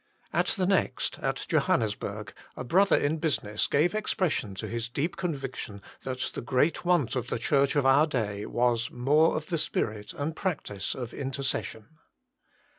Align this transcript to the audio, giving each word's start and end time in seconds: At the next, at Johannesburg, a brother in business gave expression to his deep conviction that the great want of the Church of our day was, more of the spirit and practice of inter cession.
At 0.33 0.47
the 0.47 0.65
next, 0.65 1.19
at 1.19 1.45
Johannesburg, 1.47 2.33
a 2.57 2.63
brother 2.63 2.97
in 2.97 3.17
business 3.19 3.67
gave 3.67 3.93
expression 3.93 4.55
to 4.55 4.67
his 4.67 4.89
deep 4.89 5.15
conviction 5.15 5.79
that 6.01 6.31
the 6.33 6.41
great 6.41 6.83
want 6.83 7.15
of 7.15 7.27
the 7.27 7.37
Church 7.37 7.75
of 7.75 7.85
our 7.85 8.07
day 8.07 8.47
was, 8.47 8.89
more 8.89 9.35
of 9.37 9.49
the 9.49 9.59
spirit 9.59 10.11
and 10.13 10.35
practice 10.35 10.95
of 10.95 11.13
inter 11.13 11.43
cession. 11.43 11.99